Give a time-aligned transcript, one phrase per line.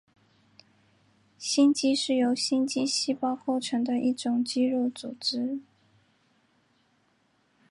[1.37, 5.59] 心肌是由心肌细胞构成的一种肌肉组织。